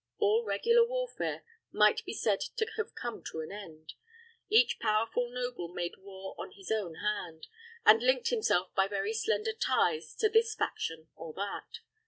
[0.17, 3.93] All regular warfare might be said to have come to an end.
[4.49, 7.45] Each powerful noble made war on his own hand,
[7.85, 11.81] and linked himself by very slender ties to this faction or that.